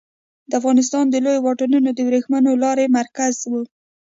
افغانستان 0.59 1.05
د 1.09 1.15
لویو 1.25 1.43
واټونو 1.45 1.77
د 1.93 1.99
ورېښمو 2.07 2.51
لارې 2.63 2.85
مرکز 2.97 3.35
و 3.49 3.51